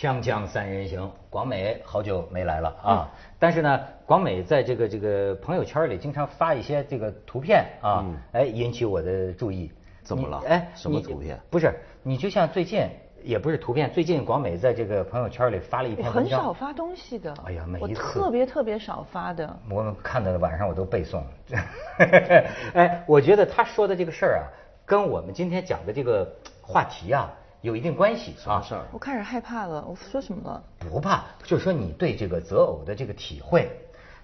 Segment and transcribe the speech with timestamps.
[0.00, 3.12] 锵锵三人行，广美好久没来了啊！
[3.38, 9.70] 但是呢，广美在这个这个朋友圈里经常发一些这个图片啊，哎，引起我的注意。
[10.02, 10.42] 怎么了？
[10.48, 11.38] 哎，什么图片？
[11.50, 12.88] 不是，你就像最近
[13.22, 16.38] 也不是图片，最近广美在这个朋友圈里发了一篇文章。
[16.38, 17.34] 很少发东西的。
[17.44, 19.54] 哎呀，每一次特别特别少发的。
[19.68, 21.20] 我看到的晚上我都背诵。
[22.72, 24.44] 哎，我觉得他说的这个事儿啊，
[24.86, 26.26] 跟我们今天讲的这个
[26.62, 27.30] 话题啊。
[27.62, 28.62] 有一定关系啊！
[28.62, 28.84] 事儿？
[28.90, 29.84] 我开始害怕了。
[29.86, 30.62] 我说什么了？
[30.78, 33.70] 不怕，就是说你对这个择偶的这个体会。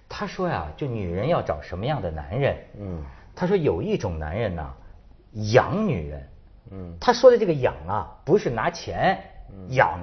[0.09, 2.57] 他说呀，就女人要找什么样的男人？
[2.79, 3.03] 嗯。
[3.35, 4.73] 他说有一种男人呢，
[5.53, 6.29] 养女人。
[6.71, 6.97] 嗯。
[6.99, 9.19] 他说的这个养啊，不是拿钱
[9.69, 9.99] 养，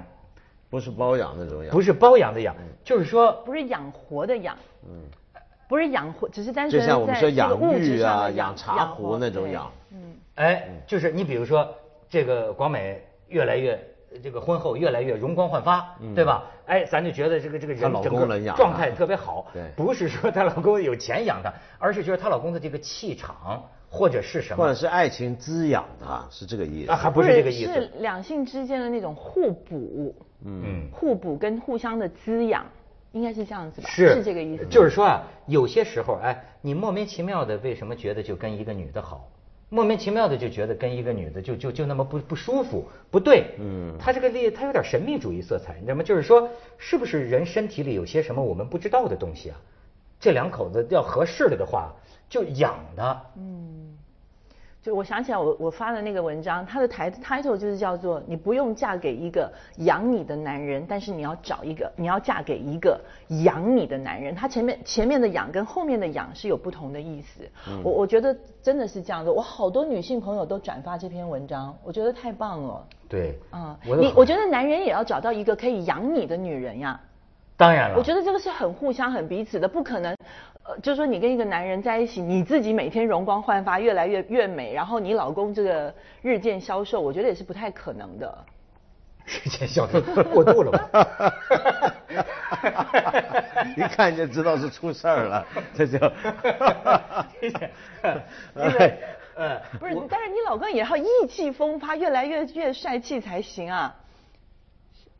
[0.70, 4.56] 不是包养那种养，不是包养的养，就是说不是养活的养。
[4.88, 5.02] 嗯。
[5.66, 9.72] 不是养活，只是单纯就像我们说养玉啊、养茶壶那种养。
[9.90, 10.14] 嗯。
[10.36, 11.68] 哎，就是你比如说
[12.08, 13.04] 这个广美。
[13.34, 13.76] 越来越
[14.22, 16.44] 这个婚后越来越容光焕发，对吧？
[16.66, 19.46] 哎，咱就觉得这个这个人整个状态特别好。
[19.52, 26.92] 对，不是说她老公有钱养她， 而是觉得她老公的这个气场或者是什么，或者是爱情滋养她，是这个意思。
[26.92, 27.72] 啊，还不是这个意思。
[27.72, 32.64] 是两性之间的那种互补，嗯，互补跟互相的滋养，
[33.10, 33.88] 应该是这样子吧？
[33.88, 34.64] 是是这个意思。
[34.66, 39.28] 就是说啊，有些时候，哎，你莫名其妙的为什么觉得就跟一个女的好？
[39.74, 46.02] 莫名其妙的就觉得跟一个女的就就就那么不不舒服，不对，嗯，他这个例他有点神秘主义色彩，你知道吗？
[46.04, 49.60] 就是说，是不是人身体里有些什么我们不知道的东西啊？
[50.20, 51.92] 这两口子要合适了的话，
[52.28, 53.83] 就养的，嗯。
[54.84, 63.00] 就我想起来，我我发的那个文章，它的台 title 就是叫做“你不用嫁给一个养你的男人，但是你要找一个，你要嫁给一个
[63.42, 64.34] 养你的男人”。
[64.36, 67.48] 它前面前面的养跟后面的养是有不同的意思。
[67.82, 72.86] 我我觉得真的是这样子，我好多女性朋友都转发这篇文章，我觉得太棒了。
[73.08, 77.00] 对，啊，你我觉得男人也要找到一个可以养你的女人呀。
[77.56, 80.16] 当然了，我觉得这个是很互相、很彼此的，不可能。
[80.64, 88.44] 呃，就是说你跟一个男人在一起，你自己每天容光焕发，越来越越美，然后你老公这个日渐消瘦，我觉得也是不太可能的。
[89.26, 90.00] 日渐消瘦，
[90.32, 90.88] 过度了吧？
[93.76, 95.98] 一看就知道是出事儿了， 这就。
[99.36, 103.94] 呃，不是，但是你老公也要意气风发，越来越越帅气才行啊。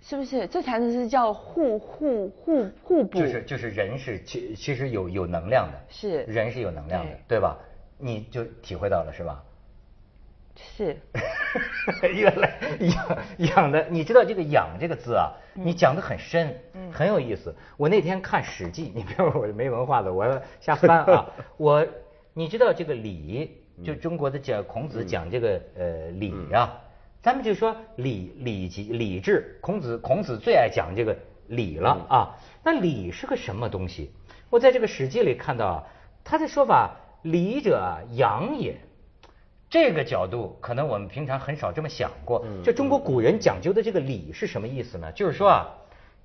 [0.07, 3.19] 是不是这才能是叫互互互互补？
[3.19, 7.57] 就是就是人是其其实有有能量的，是人是有能量的，对吧？
[7.97, 9.43] 你就体会到了是吧？
[10.57, 10.95] 是。
[12.15, 13.19] 原来养
[13.55, 16.55] 养的，你知道这个养这个字啊，你讲的很深，
[16.93, 17.55] 很有意思。
[17.79, 21.27] 我那天看《史记》， 你别说我没文化的，我瞎翻啊。
[21.57, 21.87] 我
[22.35, 26.79] 你知道这个礼，就中国的讲孔子讲这个呃礼啊。
[27.25, 32.37] 咱们就说礼礼及礼制，孔子孔子最爱讲这个礼了啊。
[32.63, 34.13] 那礼是个什么东西？
[34.51, 35.85] 我在这个《史记》里看到啊，
[36.23, 38.79] 他的说法，礼者养也。
[39.71, 42.45] 这个角度可能我们平常很少这么想过。
[42.63, 45.11] 就中国古人讲究的这个礼是什么意思呢？
[45.13, 45.73] 就是说啊，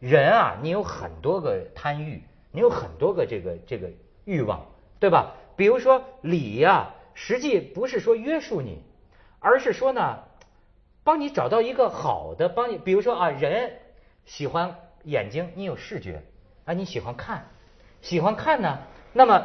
[0.02, 2.22] 人啊，你有很多个贪欲，
[2.52, 3.90] 你有很多个这个这个
[4.26, 4.66] 欲望，
[5.00, 5.32] 对吧？
[5.56, 8.84] 比如说礼呀，实际不是说约束你，
[9.40, 10.18] 而是说呢。
[11.10, 13.72] 帮你找到一个好的，帮你，比如说啊，人
[14.26, 14.76] 喜欢
[15.06, 16.22] 眼睛，你有视觉
[16.66, 17.48] 啊，你喜欢看，
[18.00, 18.78] 喜欢看呢，
[19.12, 19.44] 那么，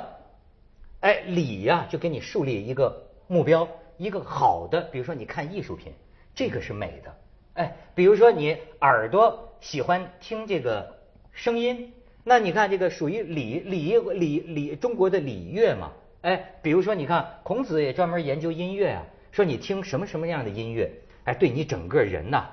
[1.00, 3.66] 哎，礼呀，就给你树立一个目标，
[3.96, 5.94] 一个好的，比如说你看艺术品，
[6.34, 7.14] 这个是美的，
[7.54, 10.98] 哎，比如说你耳朵喜欢听这个
[11.32, 20.92] 声音，那你看这个属于礼礼礼礼中国的礼乐嘛，哎，比如说你看孔子也专门研究音乐啊，说你听什么什么样的音乐。
[21.24, 22.44] 哎，对你整个人呐，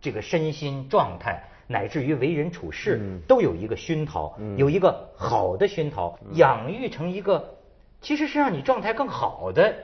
[0.00, 7.54] 这个身心状态，乃至于为人处事，都有一个熏陶，有一个好的熏陶，养育成一个，
[8.00, 9.74] 其实是让你状态更好的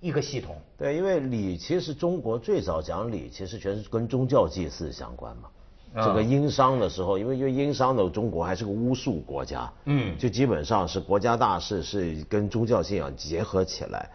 [0.00, 0.56] 一个系统。
[0.76, 5.48] 对，因为礼其实中国最早讲礼，其实全是跟宗教祭祀相关嘛。
[5.94, 14.10] 这个殷商的时候，因为因为殷商的中国还是个巫术国家，嗯，就基本上是国家大事是跟宗教信仰结合起来，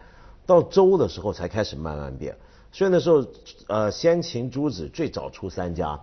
[0.46, 2.36] 到周的时候才开始慢慢变。
[2.74, 3.22] 所以那时候，
[3.68, 6.00] 呃，先秦诸子最早出三家，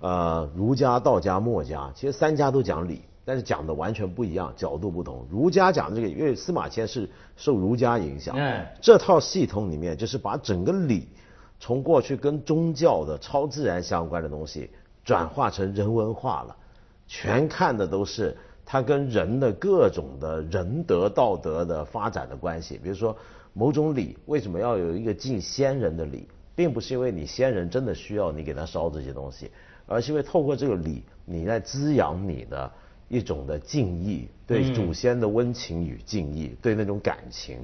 [0.00, 5.24] 呃，儒家、道家、墨家，其实三家都讲理，但是讲的完全不一样，角度不同。
[5.30, 8.36] 儒家讲这个，因为司马迁是受儒家影响，
[8.80, 11.06] 这套系统里面就是把整个理，
[11.60, 14.68] 从过去跟宗教的超自然相关的东西，
[15.04, 16.56] 转化成人文化了，
[17.06, 18.36] 全看的都是
[18.66, 23.16] 它跟人的各种的仁德道德的发展的关系，比如说。
[23.52, 29.50] 某种礼为什么要有一个敬先人的礼，并不是因为你先人真的需要你给他烧这些东西，
[29.86, 32.70] 而是因为透过这个礼，你在滋养你的
[33.08, 37.58] 一种的敬意，对祖先的温情与敬意，对那种感情。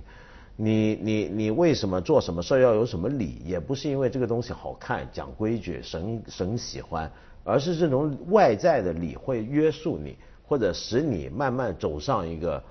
[0.58, 3.42] 你你你为什么做什么事儿要有什么礼？
[3.44, 7.12] 也不是因为这个东西好看、讲规矩、神神喜欢，
[7.44, 10.16] 而是这种外在的礼会约束你，
[10.48, 12.62] 或者使你慢慢走上一个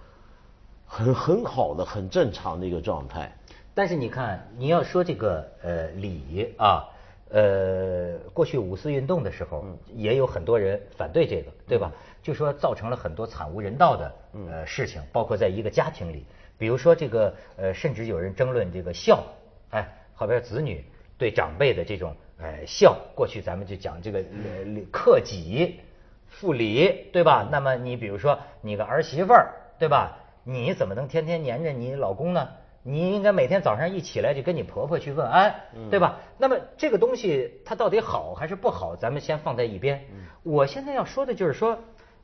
[0.86, 3.32] 很很好的、很正常的一个状态。
[3.74, 6.88] 但是你看，你要说这个呃礼啊，
[7.30, 11.92] 呃，过去五四运动的时候，也有很多人反对这个，对吧？
[12.24, 14.16] 就说造成了很多惨无人道的
[14.50, 16.26] 呃事情，包括在一个家庭里。
[16.58, 19.22] 比如说这个，呃，甚至有人争论这个孝，
[19.72, 20.86] 哎，好比子女
[21.18, 22.98] 对长辈的这种，呃，孝。
[23.14, 24.24] 过去咱们就讲这个
[24.90, 25.82] 克己
[26.30, 27.46] 复礼，对吧？
[27.52, 30.18] 那么你比如说你个儿媳妇儿，对吧？
[30.46, 32.48] 你怎么能天天黏着你老公呢？
[32.84, 35.56] 你应该每天早上一起来就跟你婆婆去问安，
[35.90, 36.20] 对吧？
[36.38, 38.96] 那么这个东西它到底好还是不好？
[38.96, 40.06] 咱们先放在一边。
[40.44, 41.80] 我现在要说的就是说，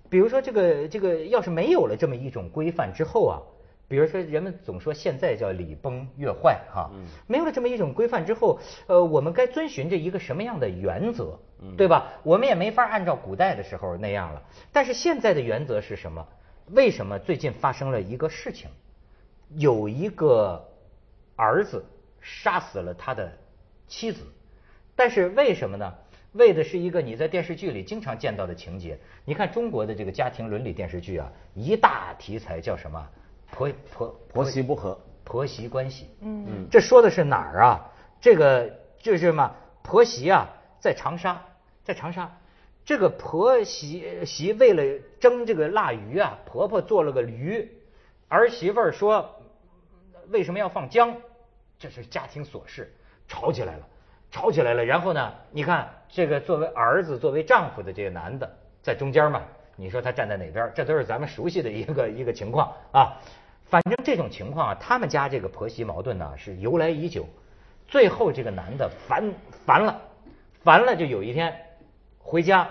[0.08, 3.42] 比如说这个这个，要是没有了这么一种规范之后啊。
[3.88, 6.90] 比如说，人们总说现在叫礼崩乐坏，哈，
[7.28, 8.58] 没有了这么一种规范之后，
[8.88, 11.38] 呃，我们该遵循着一个什么样的原则，
[11.76, 12.14] 对吧？
[12.24, 14.42] 我们也没法按照古代的时候那样了。
[14.72, 16.26] 但是现在的原则是什么？
[16.72, 18.70] 为什么最近发生了一个事情？
[19.56, 20.70] 有一个
[21.36, 21.84] 儿子
[22.22, 23.32] 杀死了他的
[23.88, 24.22] 妻子，
[24.96, 25.94] 但是为什么呢？
[26.34, 28.98] 为的是一个你在电视剧里经常见到的情节。
[29.26, 33.10] 你看中国的这个家庭伦理电视剧啊，一大题材叫什么？
[33.52, 36.08] 婆婆婆媳不和，婆媳关系。
[36.22, 37.92] 嗯嗯，这说的是哪儿啊？
[38.22, 39.54] 这个就是嘛，
[39.84, 40.48] 婆媳啊，
[40.80, 41.44] 在长沙，
[41.84, 42.32] 在长沙，
[42.84, 47.70] 这个婆媳媳为了蒸这个腊鱼啊，婆婆做了个驴，
[48.28, 49.30] 儿媳妇儿说
[50.30, 51.16] 为什么要放姜？
[51.78, 52.94] 这是家庭琐事，
[53.28, 53.88] 吵起来了，
[54.30, 54.84] 吵起来了。
[54.84, 58.50] 然后呢，你看这个作为儿子、作为丈夫的这个男的
[58.82, 59.42] 在中间嘛，
[59.76, 60.72] 你说他站在哪边？
[60.76, 63.18] 这都是咱们熟悉的一个一个情况啊。
[63.66, 67.26] 反正这种情况啊，他们家这个婆媳矛盾呢是由来已久，
[67.88, 69.34] 最后这个男的烦
[69.66, 70.02] 烦了，
[70.64, 71.56] 烦了就有一天
[72.24, 72.70] 回家，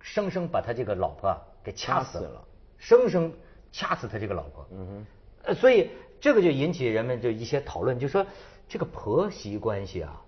[0.00, 2.44] 生生把他这个老婆给掐死了，
[2.78, 3.32] 生生
[3.72, 4.66] 掐死他这个老婆。
[4.72, 5.06] 嗯哼，
[5.44, 5.90] 呃，所以
[6.20, 8.24] 这个就引起人们就一些讨论，就说
[8.68, 10.22] 这个婆媳关系啊，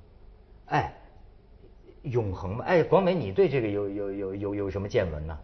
[0.66, 0.94] 哎，
[2.02, 2.64] 永恒吗？
[2.64, 5.38] 哎，广美，你对这个有有有有有什么见闻呢？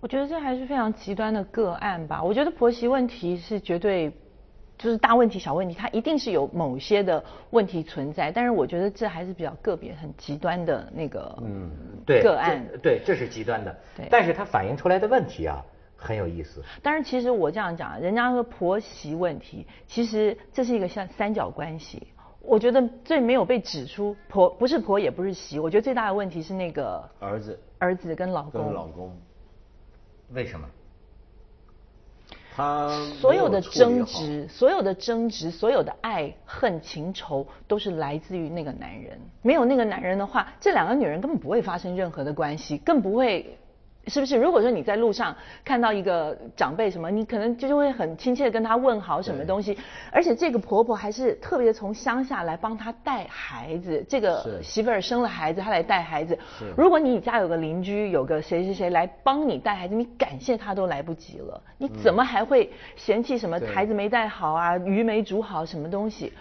[0.00, 2.22] 我觉得这还是非常极端的个案吧。
[2.22, 4.12] 我觉得婆媳问题是绝对
[4.78, 8.30] 就是大问题、小问题，它一定是有某些的问题存在。
[8.30, 11.70] 但是我觉得这还是比较个别、很极端的那个嗯
[12.06, 12.64] 对个案。
[12.80, 13.76] 对，这是极端的。
[13.96, 15.60] 对，但是它反映出来的问题啊
[15.96, 16.62] 很有意思。
[16.80, 22.06] 但是其实我这样讲，人家说婆媳问题，其实这是一个像三角关系。
[22.40, 25.58] 我觉得最没有被指出婆不是婆也不是媳。
[25.58, 29.14] 我觉得最大的问题是那个儿子、儿子跟老公、跟老公。
[30.30, 30.66] 为什么？
[32.58, 32.90] 他
[33.20, 39.16] 所有的争执、所有的争执、所有的爱恨情仇，都是来自于那个男人。
[39.42, 43.56] 没有那个男人的话，这两个女人根本不会发生任何的关系，更不会。
[44.08, 44.36] 是不是？
[44.36, 45.34] 如果说你在路上
[45.64, 49.76] 看到一个长辈什么，你可能就就会很亲切的跟他问好什么东西。
[50.10, 56.38] 而且这个婆婆还是特别从乡下来帮他带孩子，这个媳妇儿生了孩子，她来带孩子。
[56.76, 61.60] 如果你家有个邻居，有个谁谁谁来帮你带孩子，你感谢他都来不及了。
[61.76, 66.32] 你怎么还会嫌弃什么孩子没带好啊，鱼没煮好什么东西？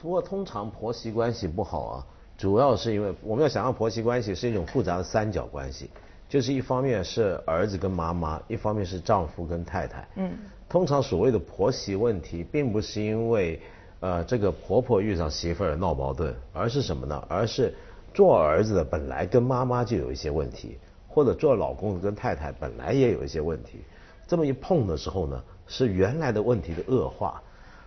[0.00, 2.06] 不过通常婆媳关系不好啊，
[2.36, 5.90] 主要是因为我们要想象婆媳关系是一种复杂的三角关系。
[6.32, 10.08] 就是一方面是儿子跟妈妈，一方面是丈夫跟太太。
[10.14, 10.32] 嗯，
[10.66, 13.60] 通常所谓的婆媳问题，并不是因为
[14.00, 17.22] 呃这个婆婆遇上媳妇儿闹矛盾，而是什么呢？
[17.28, 17.74] 而是
[18.14, 23.80] 做儿子的本来跟妈妈就有一些问题，或者做老公的跟太太本来也有一些问题。
[24.26, 27.42] 这么一碰的时候呢，是原来的问题的恶化。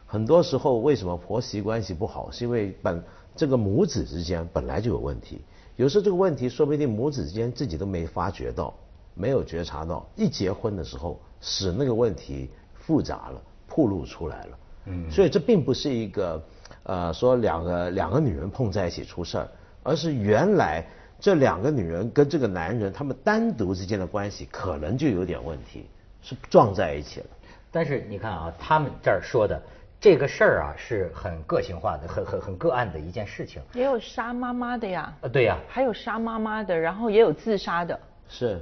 [0.06, 3.04] 很多时候为什么婆媳关系不好，是因为本
[3.36, 5.42] 这个母子之间本来就有问题。
[5.76, 8.74] 有时候这个问题说不定母子之间自己都没发觉到，
[9.14, 14.58] 没有觉察到，一结婚的时候使那个问题复杂了，暴露出来了。
[14.86, 16.42] 嗯，所以这并不是一个
[16.84, 19.48] 呃说两个两个女人碰在一起出事儿，
[19.84, 20.86] 而是原来
[21.20, 25.86] 这两个女人跟这个男人他们单独之间的关系可能就有点问题，
[26.22, 27.28] 是撞在一起了。
[27.70, 29.62] 但是你看啊，他们这儿说的。
[30.06, 33.60] 这个事儿啊是很个性化的，很很很个案的一件事情。
[33.74, 35.12] 也有杀妈妈的呀。
[35.20, 35.58] 啊，对呀。
[35.68, 38.00] 还有杀妈妈的，然后也有自杀的。
[38.30, 38.62] 是，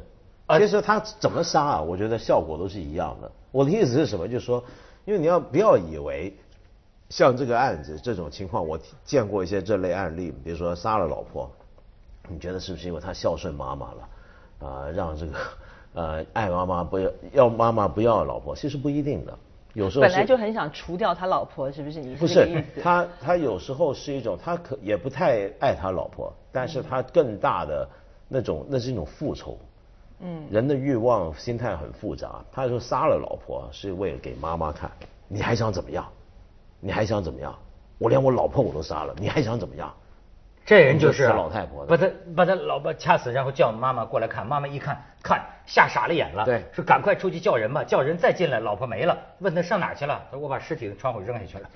[0.57, 1.81] 其实他怎么杀啊？
[1.81, 3.29] 我觉得效果都是一样的。
[3.51, 4.25] 我的意思是什么？
[4.25, 4.63] 就是说，
[5.03, 6.33] 因为你要不要以为，
[7.09, 11.51] 像这个案子这种情况，我见过一些这类案例，比如说杀了老婆，
[12.29, 15.33] 你觉得是不是因为他孝顺妈妈了，啊，让这个
[15.95, 18.55] 呃爱妈妈不要要妈妈不要老婆？
[18.55, 19.37] 其实不一定的，
[19.73, 21.99] 有时候本来就很想除掉他老婆，是不是？
[21.99, 27.87] 你不是他他有时候是一种他可也不太爱他老婆，但是他更大的
[28.27, 29.57] 那种那是一种复仇。
[30.19, 32.43] 嗯，人的欲望心态很复杂。
[32.51, 34.89] 他说杀了老婆是为了给妈妈看，
[35.27, 36.07] 你还想怎么样？
[36.79, 37.53] 你还想怎么样？
[37.97, 39.93] 我连我老婆我都杀了，你还想怎么样？
[40.65, 44.47] 这人就是老太婆，把他把他老婆掐死，然后叫妈妈过来看。
[44.47, 49.17] 妈妈一看，看吓傻了眼了，对，说赶快出去叫人吧，叫人再进来，老婆没了。
[49.39, 50.21] 问他上哪去了？
[50.31, 51.69] 他说我把尸体从窗户扔下去了。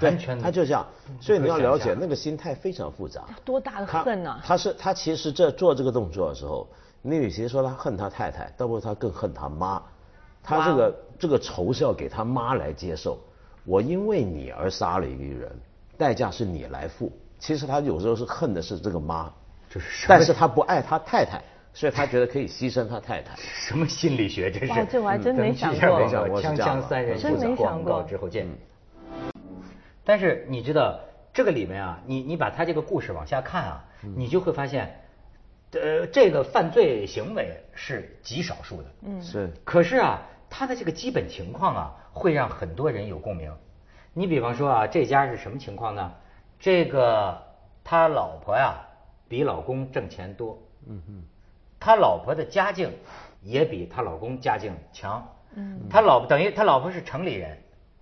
[0.00, 0.84] 完全，他就这样。
[1.20, 3.22] 所以你要了解那个心态非常复杂。
[3.44, 4.40] 多大的恨呢？
[4.42, 6.66] 他是他其实这做这个动作的时候，
[7.02, 9.80] 你与其说他恨他太太，倒不如他更恨他妈。
[10.42, 13.18] 他这个这个仇是要给他妈来接受。
[13.64, 15.60] 我因为你而杀了一个人，
[15.98, 17.12] 代价是你来付。
[17.40, 19.32] 其实他有时候是恨的是这个妈，
[19.70, 21.42] 就是，但是他不爱他太太，
[21.72, 23.34] 所以他觉得可以牺牲他太太。
[23.36, 24.86] 什么心理学这是？
[24.90, 25.80] 这我还真没想过。
[26.40, 28.46] 锵锵三人行，广告之后见。
[30.04, 31.00] 但是你知道
[31.32, 35.00] 这个里面啊，你你把他这个故事往下看啊，你就会发现，
[35.72, 38.84] 呃，这个犯罪行为是极少数的。
[39.02, 39.22] 嗯。
[39.22, 39.50] 是。
[39.64, 40.20] 可是啊，
[40.50, 43.50] 他的这个基本情况啊，会让很多人有共鸣。
[44.12, 46.12] 你比方说啊，这家是什么情况呢？
[46.60, 47.42] 这个
[47.82, 48.78] 他老婆呀，
[49.26, 50.56] 比老公挣钱多。
[50.86, 51.22] 嗯嗯。
[51.80, 52.94] 他老婆的家境
[53.40, 55.26] 也比他老公家境强。
[55.54, 55.80] 嗯。
[55.88, 57.58] 他老婆等于他老婆是城里人，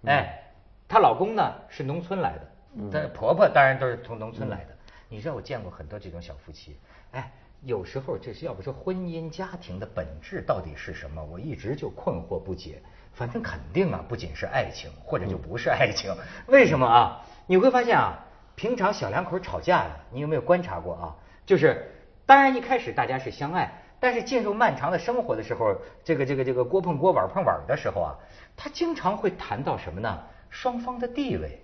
[0.06, 0.42] 哎，
[0.88, 2.48] 她老公呢是农村来的。
[2.74, 2.90] 嗯。
[2.90, 4.76] 她婆婆当然都是从农村来的。
[5.08, 6.76] 你知道我见过很多这种小夫妻，
[7.12, 11.24] 哎，有时候这是要不说婚姻家庭的本质到底是什么？
[11.24, 12.82] 我一直就困惑不解。
[13.14, 16.12] 反正肯定啊，不仅是爱情，或者就不是爱情。
[16.48, 17.24] 为什么啊？
[17.46, 18.24] 你会发现啊。
[18.58, 21.14] 平常小两口吵架的，你有没有观察过啊？
[21.46, 21.92] 就是，
[22.26, 28.18] 当然一开始大家是相爱，但是进入漫长的生活的时候，这个这个这个锅碰锅碗碰碗的时候啊，
[28.56, 30.18] 他经常会谈到什么呢？
[30.50, 31.62] 双方的地位。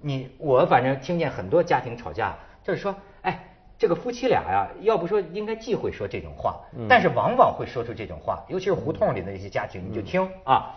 [0.00, 2.34] 你我反正听见很多家庭吵架，
[2.64, 3.38] 就是说，哎，
[3.78, 6.58] 这个夫妻俩呀，要不说应该忌讳说这种话，
[6.88, 10.74] 但是往往会说出这种话，尤其是胡同里的一些家庭，你就听啊，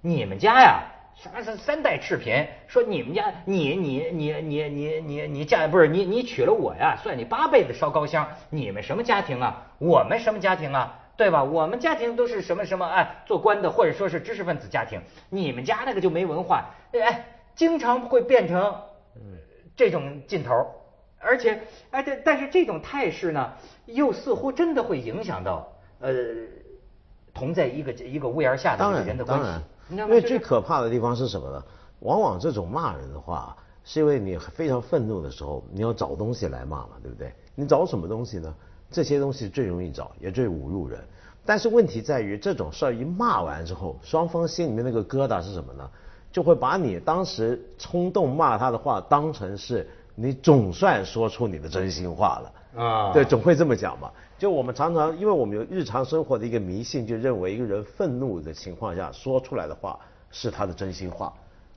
[0.00, 0.84] 你们家呀。
[1.16, 2.46] 啥是三代赤贫？
[2.66, 8.28] 说你们家你你你你你你你嫁不是你你娶了我呀，算你八辈子烧高香。
[8.50, 9.72] 你们什么家庭啊？
[9.78, 11.00] 我们什么家庭啊？
[11.16, 11.44] 对吧？
[11.44, 15.00] 我们家庭都是什么什么哎，做官的或者说是知识分子家庭。
[15.30, 18.74] 你们家那个就没文化，哎，经常会变成
[19.76, 20.66] 这种劲头。
[21.20, 23.52] 而且哎，但但是这种态势呢，
[23.86, 26.12] 又似乎真的会影响到呃
[27.32, 29.48] 同在一个一个屋檐下的人的关系。
[29.90, 31.62] 因为最可怕的地方是什么呢？
[32.00, 37.32] 往往这种骂人的话，是因为你非常愤怒的时候，你要找东西来骂嘛，对不对？
[37.54, 38.54] 你找什么东西呢？
[38.90, 41.02] 这些东西最容易找，也最侮辱人。
[41.44, 45.88] 但是问题在于，这种事儿一骂完之后，双方心里面那个疙瘩是什么呢？
[46.32, 53.12] 就会把你当时冲动骂他的话，当成是你总算说出你的真心话了啊。
[53.12, 54.10] 对，总会这么讲嘛。
[54.38, 59.98] 就我们常常，因为我们有日常生活的一个迷信，就认为一个人愤怒的情况下说出来的话
[60.30, 61.32] 是他的真心话，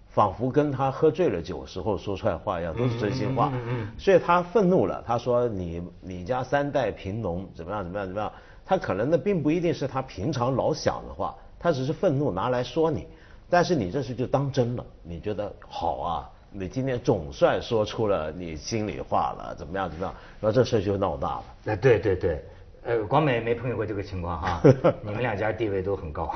[0.10, 3.88] 仿佛跟他喝醉了酒时候说出来话一样，都是真心话嗯。
[3.98, 8.32] 所以他愤怒了，他说你你家三代贫农怎么样怎么样怎么样，
[8.66, 13.08] 他可能那并不一定是他平常老想的话，他只是愤怒拿来说你，
[13.50, 16.30] 但是你这事就当真了，你觉得好啊。
[16.52, 19.90] 你今天总算说出了你心里话了，怎么样？
[19.90, 20.14] 怎么样？
[20.40, 21.44] 然后这事就闹大了。
[21.66, 22.44] 哎，对对对，
[22.84, 24.62] 呃，广美没碰见过这个情况哈。
[25.04, 26.34] 你们两家地位都很高。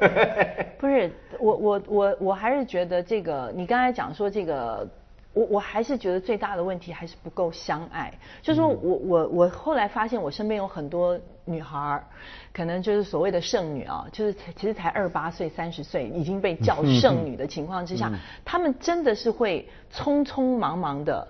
[0.78, 4.88] 不是，我我我我还是觉得这个，你刚才讲说这个。
[5.34, 8.12] 我我还是觉得最大的问题还是不够相爱。
[8.40, 12.04] 就是说我我我后来发现我身边有很多女孩儿，
[12.52, 18.10] 可能就是所谓的剩女啊，就是其实才二八岁、三十岁已经被叫剩女的情况之下，
[18.44, 21.26] 她们真的是会匆匆忙忙的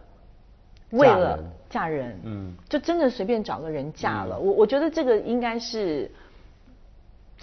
[0.90, 4.38] 为了嫁人，嗯，就真的随便找个人嫁了。
[4.38, 6.10] 我我觉得这个应该是。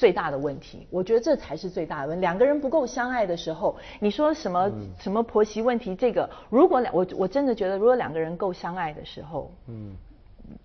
[0.02, 2.22] 最大的问题，我觉得这才是最大的问题。
[2.22, 5.96] 两个人不够相爱的时候，你说什么什么婆媳问题？
[5.96, 9.96] 这个如果两我我真的觉得，如果两个人够相爱的时候，嗯，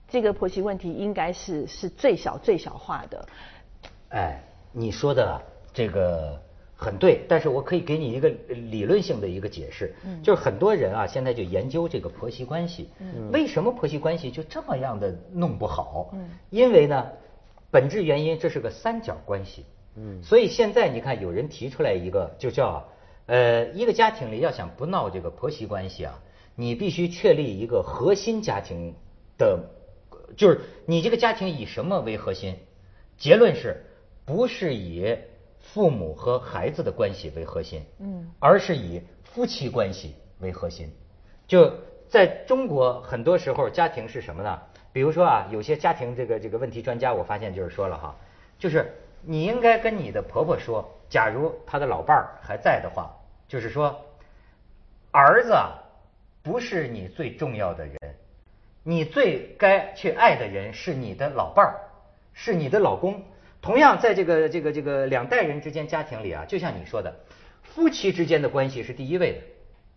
[0.08, 3.28] 这个婆媳问题应该是是最小最小化的。
[4.08, 5.38] 哎，你说的
[5.70, 6.40] 这个
[6.74, 8.30] 很对，但是我可以给你一个
[8.70, 12.88] 理论性的一个解释，就是很多人啊，现在就研究这个婆媳关系，
[13.30, 16.08] 为什么婆媳关系就这么样的弄不好？
[16.14, 17.06] 嗯，因为呢。
[17.70, 19.64] 本质原因，这是个三角关系。
[19.96, 22.86] 嗯，所以现在你看，有人提出来一个，就叫
[23.26, 26.20] 呃，一个家庭里要想不闹这个婆媳关系啊，
[26.54, 28.94] 你必须确立一个核心家庭
[29.38, 29.70] 的
[30.36, 32.56] 就是你这个家庭以什么为核心？
[33.16, 33.84] 结论是，
[34.24, 35.16] 不是以
[35.58, 40.92] 父母和孩子的关系为核心，嗯，而是以夫妻关系为核心。
[41.48, 41.72] 就
[42.08, 44.60] 在中国，很多时候家庭是什么呢？
[44.96, 48.16] 比如说啊，有些家庭这个这个问题专家，我发现就是说了哈，
[48.58, 53.14] 就是你应该跟你的婆婆说，假如她的老伴儿还在的话，
[53.46, 53.94] 就是说，
[55.10, 55.54] 儿子
[56.42, 57.98] 不是你最重要的人，
[58.84, 61.74] 你最该去爱的人是你的老伴儿。
[62.32, 63.22] 是你的老公，
[63.60, 67.14] 同样在这个这个这个两代人之间家庭里啊，就像你说的，
[67.62, 69.38] 夫妻之间的关系是第一位的。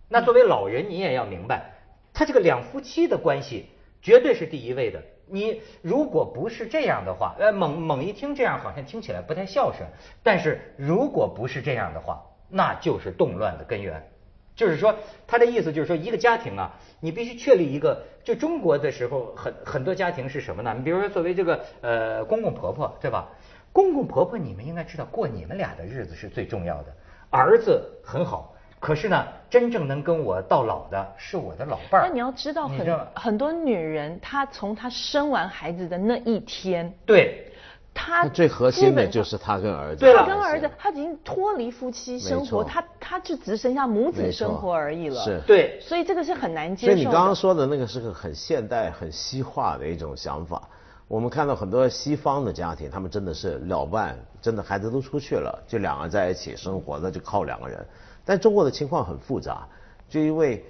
[0.10, 1.72] 那作为老人，你也要明白，
[2.14, 3.70] 他这个两夫妻的关系
[4.02, 5.02] 绝对是第一位的。
[5.26, 9.88] 你如果不是这样的话，呃，猛猛一听这样好像听起来不太孝顺，
[10.24, 14.10] 但是如果不是这样的话，那就是动乱的根源。
[14.56, 14.94] 就是说，
[15.26, 18.04] 他的意思就是说，一个家庭啊，你必须确立一个。
[18.26, 20.74] 就中国的时候，很很多家庭是什么呢？
[20.78, 23.30] 你比如说，作为这个呃公公婆婆，对吧？
[23.72, 26.94] 公公婆婆，你们应该知道，过你们俩的日子是最重要的。
[27.30, 32.08] 儿子很好，可是呢，真正能跟我到老的是我的老伴儿。
[32.08, 37.46] 那你要知道，很很多女人，她从她生完孩子的那一天，对。
[37.92, 45.22] 她最核心的就是她跟儿子，他跟儿子，她已经脱离夫妻生活，她她就只剩下母子生活而已了。
[45.22, 46.94] 是，对，所以这个是很难接受。
[46.94, 50.62] 所以你刚刚说的那个是个很现代、很西化的一种想法。
[51.10, 57.86] 我们看到很多西方的家庭，他们真的是了伴，真的孩子都出去了，就两个人在一起生活，那就靠两个人。
[58.30, 59.68] 但中国的情况很复杂，
[60.08, 60.64] 就因为。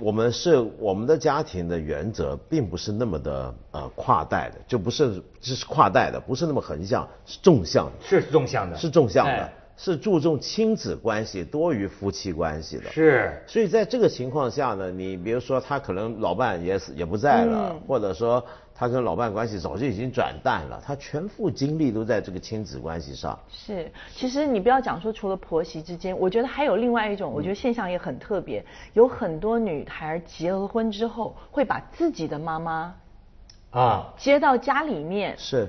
[0.00, 7.92] 我们是我们的家庭的原则，并不是那么的呃跨代的，就不是这是跨代的，不是那么横向，是纵向的。
[8.06, 8.76] 是纵向的。
[8.76, 12.88] 是纵向的，是注重亲子关系多于夫妻关系的。
[12.92, 13.42] 是。
[13.48, 18.44] 所以在这个情况下呢，你比如说他可能老伴也死也不在了，或者说。
[18.78, 23.36] 他跟老伴关系早就已经转淡了，他全副精力都在这个亲子关系上。
[23.50, 32.94] 是，其实你不要讲说除了婆媳之间，我觉得还有另外一种，我觉得现象也很特别，有很多女孩结了婚之后会把自己的妈妈
[33.70, 35.66] 啊接到家里面是，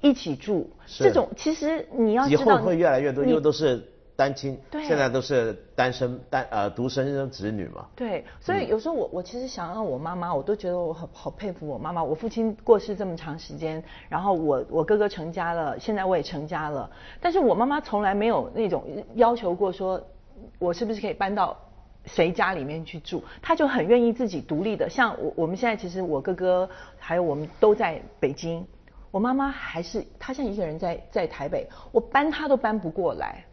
[0.00, 0.70] 一起住。
[0.86, 3.84] 这种其实你要知道，以后会越来越多，因为都是。
[4.16, 7.86] 单亲，现在都是单身单呃独生子女嘛。
[7.94, 12.02] 对，所以有时候我我其实想让我妈妈，我都觉得我好好佩服我妈妈。
[12.02, 18.84] 我父亲过世这么长时间，然后我我哥哥成家了，现在我也成家了，但是我妈妈从来没有那种
[19.16, 20.02] 要求过说，
[20.58, 21.54] 我是不是可以搬到
[22.06, 24.88] 谁家里面去住，她就很愿意自己独立的。
[24.88, 26.66] 像我我们现在其实我哥哥
[26.98, 28.66] 还有我们都在北京，
[29.10, 33.44] 我妈妈还是她像一个人在在台北，我搬她都搬不过来。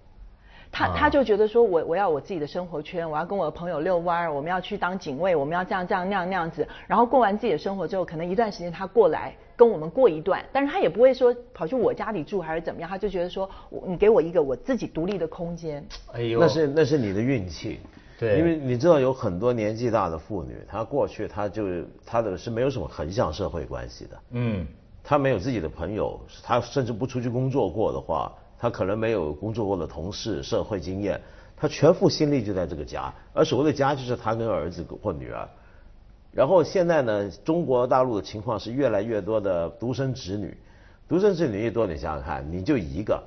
[0.74, 6.68] 他他就觉得说，我我要我自己的生活圈，我要跟我的朋友遛弯儿，我们要去当警卫，我们要这样这样那样那样子。
[6.88, 13.48] 然后过完自己的生活之后，可能一段时间他过来跟我们过一段，但是他也不会说跑去我家里住还是怎么样，他就觉得说，
[13.86, 15.86] 你给我一个我自己独立的空间。
[16.12, 17.80] 哎呦，那是那是你的运气，
[18.20, 21.68] 对，因为你知道有很多年纪大的妇女，她过去她就
[22.04, 24.66] 她的是没有什么横向社会关系的，嗯，
[25.04, 28.34] 她没有自己的朋友，她甚至不出去工作过的话。
[28.64, 31.20] 他可能没有工作过的同事、社会经验，
[31.58, 35.46] 他全副心力就在这个家，而所谓的家就是他跟儿子或女儿。
[36.32, 40.56] 然后现在呢，中国大陆的情况是越来越多的独生子女，
[41.10, 43.22] 独生子女一多，你想想看，你就一个，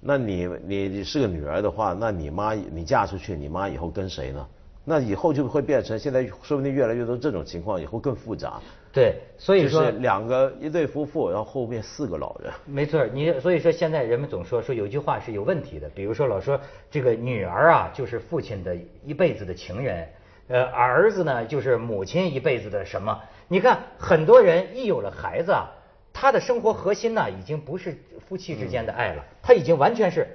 [0.00, 4.46] 那你你你是个女儿的话，那你妈你嫁出去，你妈以后跟谁呢？
[4.82, 8.58] 那以后就会变成现在说不定越来越多这种情况，以后更复杂。
[8.92, 12.52] 对，所以说两个一对夫妇，然后后面四个老人。
[12.66, 20.08] 没错，你所以说现在人们总说说有句话是有问题的，比如说老说这个女儿啊就是父亲的一辈子的情人，
[20.48, 23.22] 呃儿子呢就是母亲一辈子的什么？
[23.46, 25.70] 你看很多人一有了孩子啊，
[26.12, 27.96] 他的生活核心呢已经不是
[28.28, 30.26] 夫妻之间的爱了，他已经完全是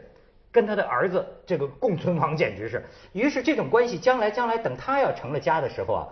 [0.49, 2.81] 跟他的儿子这个共存亡，简直是。
[3.11, 6.07] 于是这种关系将来将来等他要成了家的时候啊。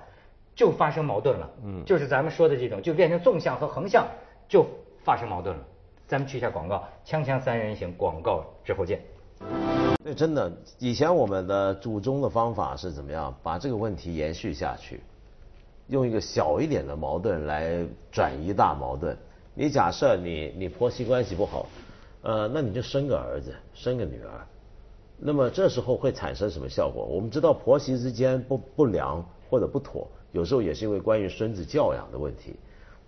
[0.55, 4.07] 就发生矛盾了，嗯，就是咱们说的这种，就变成纵向和横向，
[4.47, 4.65] 就
[5.03, 5.63] 发生矛盾了。
[6.07, 9.01] 咱们去一下广告，锵锵三人行广告之后见。
[10.03, 15.01] 对，真的，以前我们的祖宗的方法是怎么样，把这个问题延续下去，
[15.87, 19.17] 用一个小一点的矛盾来转移大矛盾。
[19.55, 21.65] 你假设你你婆媳关系不好，
[22.21, 24.45] 呃，那你就生个儿子，生个女儿，
[25.17, 27.05] 那么这时候会产生什么效果？
[27.05, 30.07] 我们知道婆媳之间不不良或者不妥。
[30.33, 32.55] 有时候也是因为关于孙子教养的问题，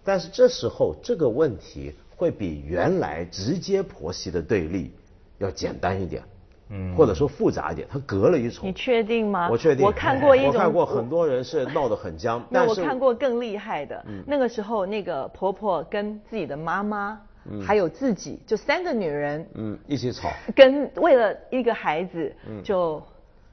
[0.03, 4.93] 但是这时候这个问题会比原来直接婆媳的对立
[5.39, 6.23] 要简单一点，
[6.69, 8.69] 嗯，或者说复杂一点，它隔了一重。
[8.69, 9.49] 你确定吗？
[9.51, 9.85] 我确定。
[9.85, 12.41] 我看过一种，我看过很多人是闹得很僵。
[12.49, 17.19] 那我看过更厉害的，嗯那个时候那个婆婆跟自己的妈妈，
[17.65, 23.01] 还有自己，就三个女人，嗯，一起吵，跟为了一个孩子，嗯就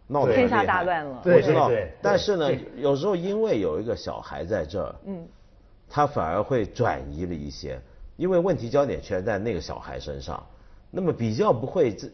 [0.07, 1.23] 闹得天下大乱了。
[1.25, 5.27] 我知道，但是呢，有时候因为有一个小孩在这儿，嗯，
[5.89, 7.81] 他反而会转移了一些，
[8.17, 10.45] 因为问题焦点全在那个小孩身上，
[10.91, 12.09] 那么比较不会这。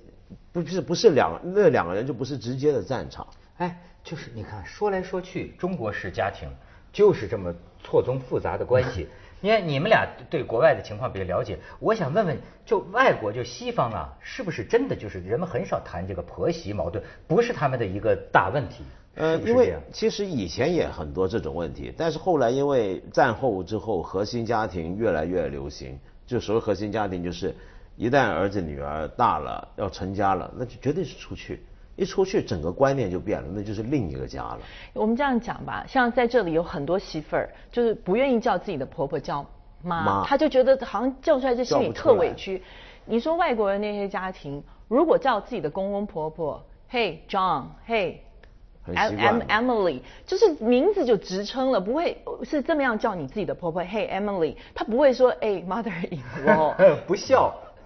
[0.53, 6.46] 不是不是两那两个人就不是直接的战场，哎，就是你看说来说去，中国式家庭
[6.92, 9.09] 就是这么错综复杂的关系。
[9.40, 18.83] 你看你们俩对国外的情况比较了解，我想问问，就外国就西方啊，是不是真的就是人们很少谈这个婆媳矛盾，不是他们的一个大问题？
[19.14, 27.55] 呃，因为其实以前也很多这种问题，但是后来因为战后之后核心家庭越来越流行，就所谓核心家庭就是。
[28.01, 31.61] 一旦儿子女儿大了要成家了，那就绝对是出去，
[31.98, 34.61] 一出去整个观念就变了，那就是另一个家了。
[34.92, 39.44] 我们这样讲吧，像在这里有很多媳妇儿，就是不愿意叫自己的婆婆叫
[39.82, 42.62] 妈，她就觉得好像叫出来就心里特委屈。
[43.04, 56.74] 你说外国人那些家庭，如果叫自己的公公婆婆，Hey John，Hey，Em Emily，就是名字就职称了，不会是这么样叫你自己的婆婆，Hey Emily，她不会说哎 Mother-in-law，
[57.08, 57.16] 不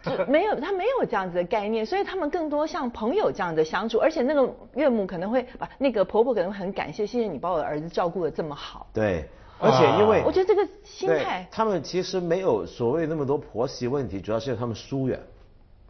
[0.16, 0.24] 孝。
[0.26, 8.86] 没有，他没有这样子的概念，所以他们更多像朋友这样的相处，而且那个岳母可能会把那个婆婆可能很感谢，谢谢你把我的儿子照顾的这么好。
[8.92, 15.20] 对，而且因为我觉得这个心态，他们其实没有所谓那么多婆媳问题，主要是他们疏远。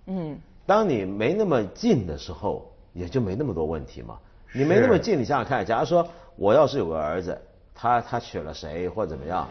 [0.06, 4.18] 嗯，当你没那么近的时候，也就没那么多问题嘛。
[4.52, 7.40] 你没那么近，你想想看，假如说我要是有个儿子，
[7.74, 9.48] 他他娶了谁或怎么样。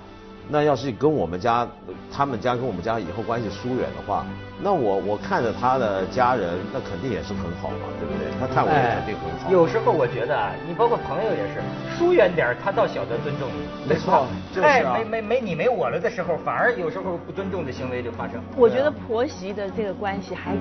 [0.52, 1.66] 那要是跟我们家，
[2.12, 4.26] 他们家跟我们家以后关系疏远的话，
[4.62, 8.28] 那我我看着他的家人，那肯定也是很好嘛，对不对？
[8.38, 9.50] 他看我也肯定很好。
[9.50, 11.64] 有时候我觉得啊，你包括朋友也是，
[11.98, 13.88] 疏远点他倒晓得尊重你。
[13.88, 14.28] 没错，
[14.62, 18.44] 哎，没没没你没我了的时候，反而有时候不尊重的行为就发生。
[18.58, 20.54] 我觉得婆媳的这个关系还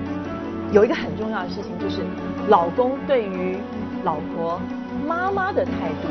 [0.71, 1.99] 有一个很重要的事情，就是
[2.47, 3.57] 老公对于
[4.05, 4.57] 老婆
[5.05, 6.07] 妈妈的态度。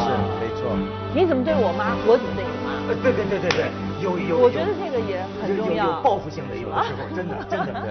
[0.00, 0.08] 是，
[0.40, 1.03] 没错。
[1.14, 2.74] 你怎么对我妈，我怎么对你妈？
[3.00, 3.70] 对对对对对，
[4.02, 4.36] 有有。
[4.36, 5.86] 我觉得这个也很重要。
[5.86, 7.80] 有报复性的，有的时候真的真的。